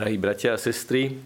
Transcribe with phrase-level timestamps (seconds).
[0.00, 1.20] Drahí bratia a sestry,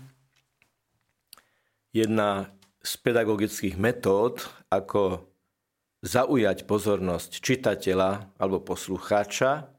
[1.94, 2.50] jedna
[2.82, 5.30] z pedagogických metód, ako
[6.02, 9.70] zaujať pozornosť čitateľa alebo poslucháča,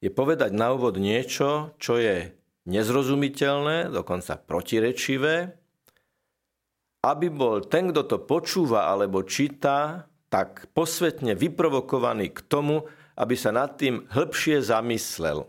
[0.00, 2.32] je povedať na úvod niečo, čo je
[2.64, 5.52] nezrozumiteľné, dokonca protirečivé,
[7.04, 12.88] aby bol ten, kto to počúva alebo číta, tak posvetne vyprovokovaný k tomu,
[13.20, 15.44] aby sa nad tým hĺbšie zamyslel.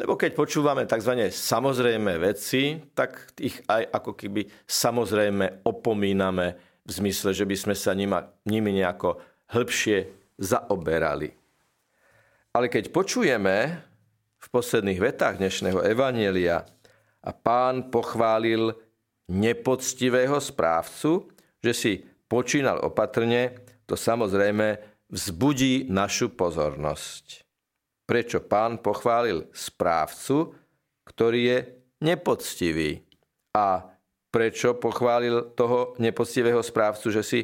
[0.00, 1.28] Lebo keď počúvame tzv.
[1.28, 7.92] samozrejme veci, tak ich aj ako keby samozrejme opomíname v zmysle, že by sme sa
[7.92, 9.20] nima, nimi nejako
[9.52, 10.08] hĺbšie
[10.40, 11.28] zaoberali.
[12.56, 13.56] Ale keď počujeme
[14.40, 16.64] v posledných vetách dnešného evanielia
[17.20, 18.72] a pán pochválil
[19.28, 21.28] nepoctivého správcu,
[21.60, 21.92] že si
[22.24, 23.52] počínal opatrne,
[23.84, 24.80] to samozrejme
[25.12, 27.49] vzbudí našu pozornosť
[28.10, 30.50] prečo pán pochválil správcu,
[31.06, 31.58] ktorý je
[32.02, 33.06] nepoctivý.
[33.54, 33.86] A
[34.34, 37.40] prečo pochválil toho nepoctivého správcu, že si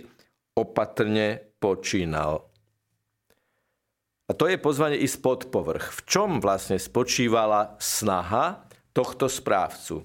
[0.59, 2.51] opatrne počínal.
[4.27, 6.03] A to je pozvanie ísť pod povrch.
[6.03, 10.03] V čom vlastne spočívala snaha tohto správcu?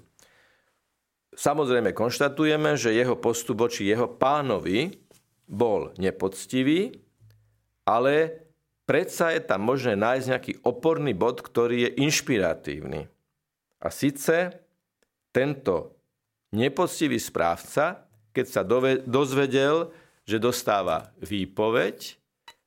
[1.34, 4.94] Samozrejme konštatujeme, že jeho postup voči jeho pánovi
[5.50, 6.94] bol nepoctivý,
[7.82, 8.46] ale
[8.92, 13.08] predsa je tam možné nájsť nejaký oporný bod, ktorý je inšpiratívny.
[13.80, 14.52] A síce
[15.32, 15.96] tento
[16.52, 18.04] nepoctivý správca,
[18.36, 18.68] keď sa
[19.08, 19.96] dozvedel,
[20.28, 22.20] že dostáva výpoveď,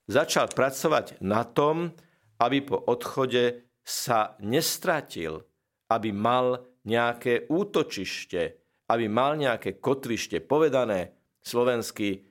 [0.08, 1.92] začal pracovať na tom,
[2.40, 5.44] aby po odchode sa nestratil,
[5.92, 8.42] aby mal nejaké útočište,
[8.88, 11.12] aby mal nejaké kotvište, povedané
[11.44, 12.24] slovensky,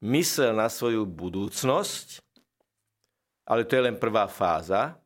[0.00, 2.23] mysel na svoju budúcnosť
[3.44, 4.96] ale to je len prvá fáza.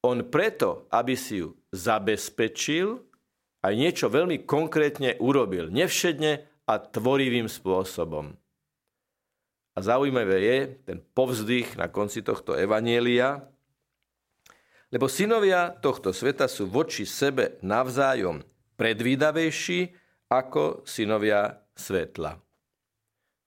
[0.00, 2.98] On preto, aby si ju zabezpečil,
[3.60, 8.32] aj niečo veľmi konkrétne urobil, nevšedne a tvorivým spôsobom.
[9.76, 10.58] A zaujímavé je
[10.88, 13.44] ten povzdych na konci tohto evanielia,
[14.90, 18.42] lebo synovia tohto sveta sú voči sebe navzájom
[18.74, 19.94] predvídavejší
[20.26, 22.40] ako synovia svetla.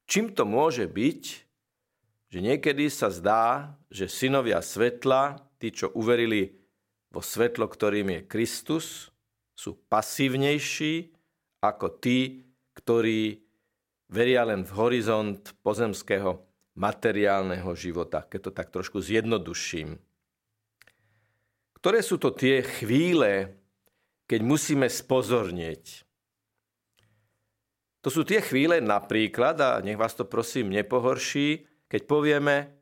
[0.08, 1.24] Čím to môže byť,
[2.34, 6.58] že niekedy sa zdá, že synovia svetla, tí, čo uverili
[7.14, 9.14] vo svetlo, ktorým je Kristus,
[9.54, 11.14] sú pasívnejší
[11.62, 12.42] ako tí,
[12.74, 13.38] ktorí
[14.10, 16.42] veria len v horizont pozemského
[16.74, 20.02] materiálneho života, keď to tak trošku zjednoduším.
[21.78, 23.62] Ktoré sú to tie chvíle,
[24.26, 26.02] keď musíme spozornieť?
[28.02, 32.74] To sú tie chvíle napríklad, a nech vás to prosím nepohorší, keď povieme,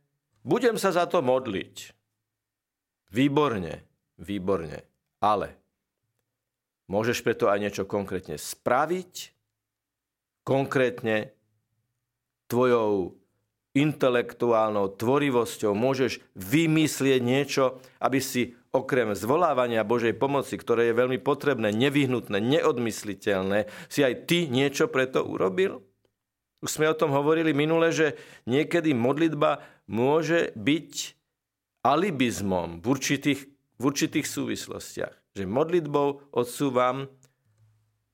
[0.47, 1.91] budem sa za to modliť.
[3.11, 3.83] Výborne,
[4.15, 4.87] výborne.
[5.19, 5.51] Ale
[6.87, 9.35] môžeš preto aj niečo konkrétne spraviť,
[10.47, 11.35] konkrétne
[12.47, 13.19] tvojou
[13.75, 21.75] intelektuálnou tvorivosťou môžeš vymyslieť niečo, aby si okrem zvolávania Božej pomoci, ktoré je veľmi potrebné,
[21.75, 25.83] nevyhnutné, neodmysliteľné, si aj ty niečo preto urobil?
[26.61, 28.13] Už sme o tom hovorili minule, že
[28.45, 30.93] niekedy modlitba môže byť
[31.81, 35.13] alibizmom v určitých, v určitých súvislostiach.
[35.33, 37.09] Že modlitbou odsúvam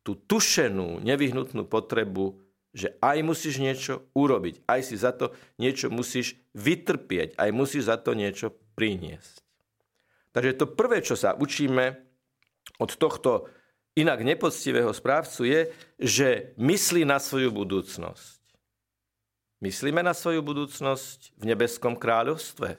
[0.07, 2.39] tú tušenú, nevyhnutnú potrebu,
[2.71, 7.99] že aj musíš niečo urobiť, aj si za to niečo musíš vytrpieť, aj musíš za
[7.99, 9.43] to niečo priniesť.
[10.31, 11.97] Takže to prvé, čo sa učíme
[12.77, 13.49] od tohto
[13.97, 15.61] inak nepoctivého správcu je,
[15.97, 16.29] že
[16.61, 18.36] myslí na svoju budúcnosť.
[19.57, 22.77] Myslíme na svoju budúcnosť v nebeskom kráľovstve?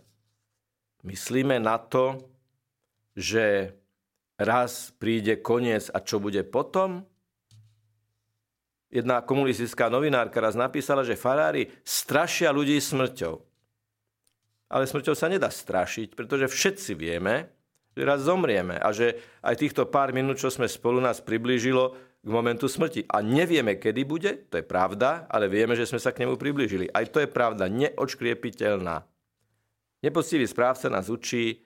[1.02, 2.22] Myslíme na to,
[3.18, 3.74] že
[4.38, 7.02] raz príde koniec a čo bude potom?
[8.94, 13.34] Jedna komunistická novinárka raz napísala, že farári strašia ľudí smrťou.
[14.70, 17.50] Ale smrťou sa nedá strašiť, pretože všetci vieme,
[17.98, 22.29] že raz zomrieme a že aj týchto pár minút, čo sme spolu nás priblížilo, k
[22.29, 23.06] momentu smrti.
[23.06, 26.91] A nevieme, kedy bude, to je pravda, ale vieme, že sme sa k nemu priblížili.
[26.91, 29.06] Aj to je pravda, neočkriepiteľná.
[30.03, 31.62] Nepoctivý správca nás učí,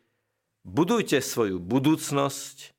[0.65, 2.73] budujte svoju budúcnosť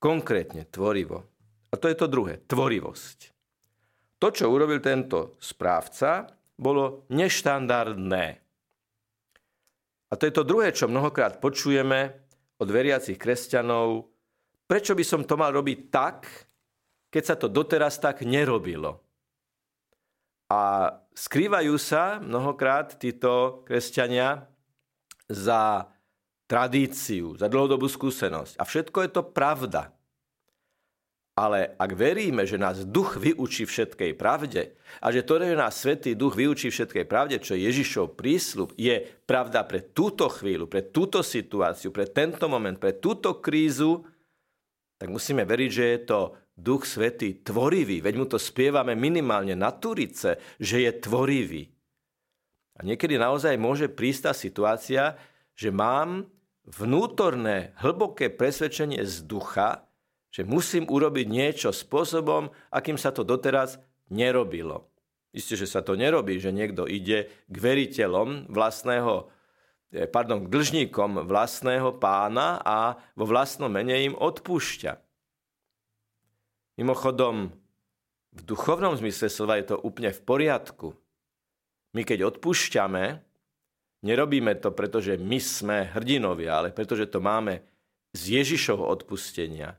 [0.00, 1.26] konkrétne, tvorivo.
[1.68, 3.18] A to je to druhé, tvorivosť.
[4.18, 8.24] To, čo urobil tento správca, bolo neštandardné.
[10.08, 12.16] A to je to druhé, čo mnohokrát počujeme
[12.58, 14.08] od veriacich kresťanov.
[14.64, 16.47] Prečo by som to mal robiť tak,
[17.08, 19.00] keď sa to doteraz tak nerobilo.
[20.48, 24.48] A skrývajú sa mnohokrát títo kresťania
[25.28, 25.92] za
[26.48, 28.56] tradíciu, za dlhodobú skúsenosť.
[28.56, 29.92] A všetko je to pravda.
[31.38, 36.18] Ale ak veríme, že nás duch vyučí všetkej pravde a že to, že nás Svetý
[36.18, 41.22] duch vyučí všetkej pravde, čo je Ježišov prísľub, je pravda pre túto chvíľu, pre túto
[41.22, 44.02] situáciu, pre tento moment, pre túto krízu,
[44.98, 46.18] tak musíme veriť, že je to
[46.58, 48.02] Duch Svetý tvorivý.
[48.02, 51.70] Veď mu to spievame minimálne na Turice, že je tvorivý.
[52.78, 55.14] A niekedy naozaj môže prísť tá situácia,
[55.54, 56.26] že mám
[56.66, 59.86] vnútorné, hlboké presvedčenie z ducha,
[60.28, 63.80] že musím urobiť niečo spôsobom, akým sa to doteraz
[64.12, 64.86] nerobilo.
[65.32, 69.28] Isté, že sa to nerobí, že niekto ide k veriteľom vlastného,
[69.94, 75.07] eh, pardon, k dlžníkom vlastného pána a vo vlastnom mene im odpúšťa.
[76.78, 77.50] Mimochodom,
[78.38, 80.94] v duchovnom zmysle slova je to úplne v poriadku.
[81.90, 83.18] My keď odpúšťame,
[84.06, 87.66] nerobíme to, pretože my sme hrdinovia, ale pretože to máme
[88.14, 89.74] z Ježišovho odpustenia.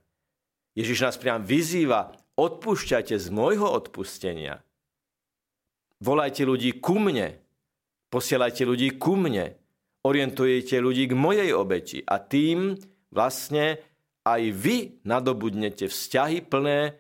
[0.75, 4.59] Ježiš nás priam vyzýva, odpúšťajte z môjho odpustenia.
[6.03, 7.39] Volajte ľudí ku mne.
[8.11, 9.55] Posielajte ľudí ku mne.
[10.03, 11.99] Orientujete ľudí k mojej obeti.
[12.03, 12.79] A tým
[13.11, 13.79] vlastne
[14.25, 16.97] aj vy nadobudnete vzťahy plné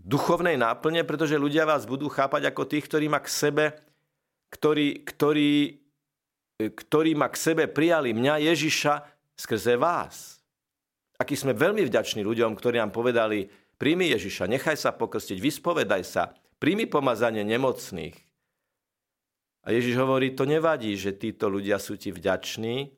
[0.00, 3.64] duchovnej náplne, pretože ľudia vás budú chápať ako tých, ktorí ma k sebe,
[4.50, 5.78] ktorí, ktorí,
[6.58, 8.94] ktorí ma k sebe prijali mňa Ježiša
[9.36, 10.40] skrze vás
[11.20, 13.44] aký sme veľmi vďační ľuďom, ktorí nám povedali,
[13.76, 18.16] príjmi Ježiša, nechaj sa pokrstiť, vyspovedaj sa, príjmi pomazanie nemocných.
[19.68, 22.88] A Ježiš hovorí, to nevadí, že títo ľudia sú ti vďační,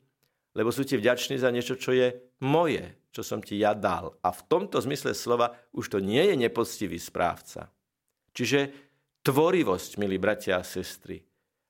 [0.53, 2.13] lebo sú ti vďační za niečo, čo je
[2.45, 4.13] moje, čo som ti ja dal.
[4.21, 7.73] A v tomto zmysle slova už to nie je nepoctivý správca.
[8.33, 8.69] Čiže
[9.25, 11.21] tvorivosť, milí bratia a sestry.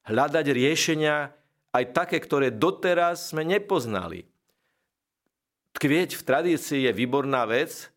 [0.08, 1.32] Hľadať riešenia
[1.74, 4.28] aj také, ktoré doteraz sme nepoznali
[5.74, 7.90] tkvieť v tradícii je výborná vec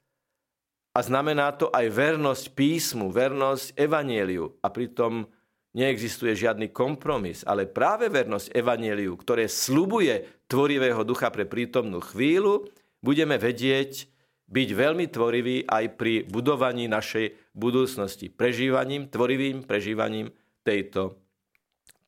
[0.96, 4.56] a znamená to aj vernosť písmu, vernosť evanieliu.
[4.64, 5.28] A pritom
[5.76, 12.64] neexistuje žiadny kompromis, ale práve vernosť evanieliu, ktoré slubuje tvorivého ducha pre prítomnú chvíľu,
[13.04, 14.08] budeme vedieť
[14.48, 20.32] byť veľmi tvoriví aj pri budovaní našej budúcnosti, prežívaním, tvorivým prežívaním
[20.64, 21.20] tejto,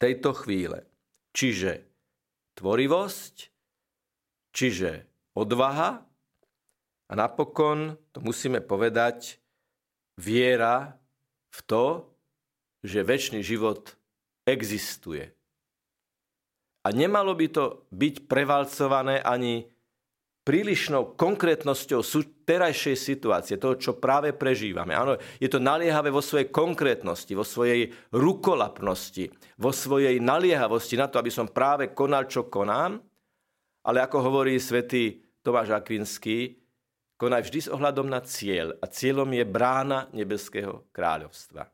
[0.01, 0.87] tejto chvíle.
[1.35, 1.85] Čiže
[2.57, 3.35] tvorivosť,
[4.55, 4.91] čiže
[5.37, 6.09] odvaha
[7.09, 9.43] a napokon, to musíme povedať,
[10.19, 10.99] viera
[11.51, 11.85] v to,
[12.83, 13.95] že väčší život
[14.47, 15.29] existuje.
[16.87, 19.69] A nemalo by to byť prevalcované ani
[20.49, 22.01] prílišnou konkrétnosťou
[22.49, 24.97] terajšej situácie, toho, čo práve prežívame.
[24.97, 29.29] Áno, je to naliehavé vo svojej konkrétnosti, vo svojej rukolapnosti,
[29.61, 32.97] vo svojej naliehavosti na to, aby som práve konal, čo konám,
[33.85, 36.57] ale ako hovorí svätý Tomáš Akvinský,
[37.21, 41.69] konaj vždy s ohľadom na cieľ a cieľom je brána nebeského kráľovstva.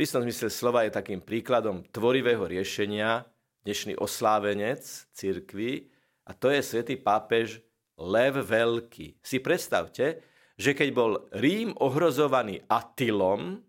[0.00, 3.20] V istom zmysle slova je takým príkladom tvorivého riešenia
[3.68, 4.80] dnešný oslávenec
[5.12, 5.92] cirkvy
[6.24, 7.60] a to je svätý pápež
[8.00, 9.20] Lev Veľký.
[9.20, 10.24] Si predstavte,
[10.56, 13.60] že keď bol Rím ohrozovaný Atilom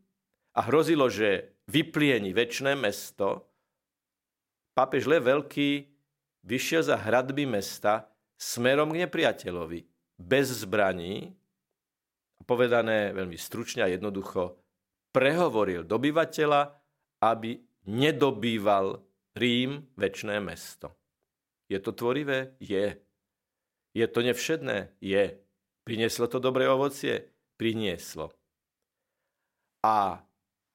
[0.55, 3.51] a hrozilo, že vyplieni väčšné mesto,
[4.71, 5.83] pápež Lev Veľký
[6.47, 8.07] vyšiel za hradby mesta
[8.39, 9.83] smerom k nepriateľovi,
[10.15, 11.35] bez zbraní,
[12.47, 14.60] povedané veľmi stručne a jednoducho,
[15.11, 16.61] prehovoril dobyvateľa,
[17.21, 18.99] aby nedobýval
[19.31, 20.91] Rím, väčšné mesto.
[21.71, 22.59] Je to tvorivé?
[22.59, 22.99] Je.
[23.95, 24.91] Je to nevšedné?
[24.99, 25.39] Je.
[25.87, 27.31] Prinieslo to dobré ovocie?
[27.55, 28.35] Prinieslo.
[29.87, 30.19] A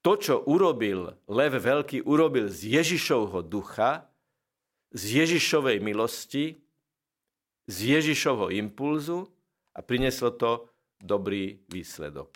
[0.00, 4.09] to, čo urobil Lev Veľký, urobil z Ježišovho ducha,
[4.97, 6.57] z Ježišovej milosti,
[7.69, 9.28] z Ježišovho impulzu
[9.76, 12.33] a prinieslo to dobrý výsledok.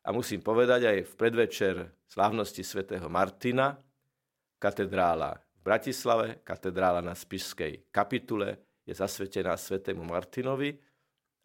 [0.00, 1.74] A musím povedať aj v predvečer
[2.08, 3.76] slávnosti svätého Martina,
[4.56, 10.74] katedrála v Bratislave, katedrála na Spišskej kapitule je zasvetená svätému Martinovi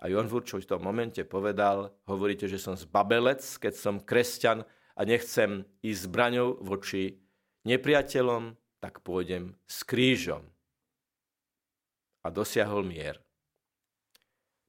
[0.01, 5.01] a Jon Vurčovič v tom momente povedal, hovoríte, že som zbabelec, keď som kresťan a
[5.05, 7.21] nechcem ísť zbraňou voči
[7.69, 10.41] nepriateľom, tak pôjdem s krížom
[12.25, 13.21] a dosiahol mier.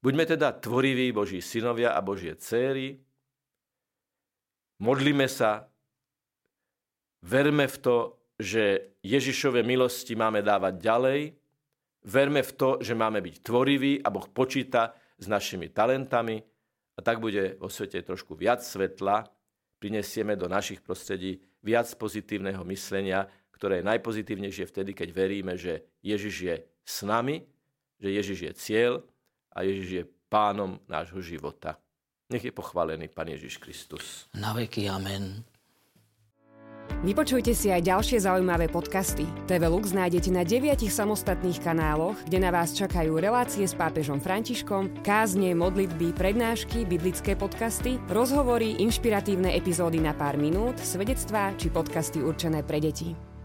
[0.04, 3.00] Buďme teda tvoriví Boží synovia a Božie céry,
[4.82, 5.68] modlíme sa,
[7.22, 7.96] verme v to,
[8.36, 11.20] že Ježišove milosti máme dávať ďalej,
[12.04, 16.38] verme v to, že máme byť tvoriví a Boh počíta s našimi talentami.
[16.96, 19.28] A tak bude vo svete trošku viac svetla,
[19.76, 26.36] prinesieme do našich prostredí viac pozitívneho myslenia, ktoré je najpozitívnejšie vtedy, keď veríme, že Ježiš
[26.40, 27.44] je s nami
[28.00, 28.92] že Ježiš je cieľ
[29.52, 31.80] a Ježiš je pánom nášho života.
[32.26, 34.26] Nech je pochválený Pán Ježiš Kristus.
[34.34, 35.46] Na veky amen.
[37.06, 39.26] Vypočujte si aj ďalšie zaujímavé podcasty.
[39.46, 45.06] TV Lux nájdete na deviatich samostatných kanáloch, kde na vás čakajú relácie s pápežom Františkom,
[45.06, 52.66] kázne, modlitby, prednášky, biblické podcasty, rozhovory, inšpiratívne epizódy na pár minút, svedectvá či podcasty určené
[52.66, 53.35] pre deti.